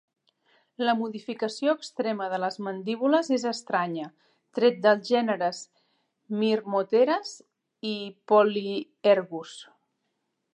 [0.85, 4.07] La modificació extrema de les mandíbules és estranya,
[4.59, 5.61] tret dels gèneres
[6.41, 7.37] "Myrmoteras"
[7.91, 7.93] i
[8.33, 9.55] "Polyergus".